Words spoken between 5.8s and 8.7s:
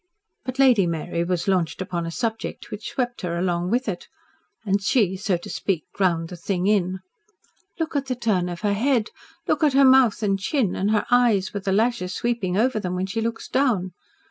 ground the thing in. "Look at the turn of